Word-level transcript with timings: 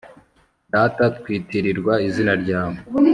data 0.73 1.03
twitirirwa 1.17 1.93
izina 2.07 2.33
ryawe 2.41 2.77